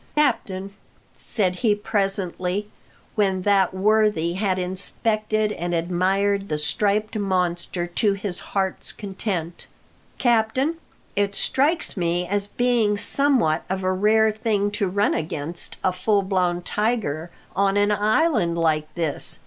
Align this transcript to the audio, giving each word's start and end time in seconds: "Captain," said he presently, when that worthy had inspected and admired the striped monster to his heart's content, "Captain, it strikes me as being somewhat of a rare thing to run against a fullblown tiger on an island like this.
"Captain," 0.15 0.73
said 1.13 1.57
he 1.57 1.75
presently, 1.75 2.67
when 3.13 3.43
that 3.43 3.71
worthy 3.71 4.33
had 4.33 4.57
inspected 4.57 5.51
and 5.51 5.75
admired 5.75 6.49
the 6.49 6.57
striped 6.57 7.15
monster 7.15 7.85
to 7.85 8.13
his 8.13 8.39
heart's 8.39 8.91
content, 8.91 9.67
"Captain, 10.17 10.77
it 11.15 11.35
strikes 11.35 11.95
me 11.95 12.25
as 12.25 12.47
being 12.47 12.97
somewhat 12.97 13.63
of 13.69 13.83
a 13.83 13.93
rare 13.93 14.31
thing 14.31 14.71
to 14.71 14.87
run 14.87 15.13
against 15.13 15.77
a 15.83 15.91
fullblown 15.93 16.63
tiger 16.63 17.29
on 17.55 17.77
an 17.77 17.91
island 17.91 18.57
like 18.57 18.91
this. 18.95 19.37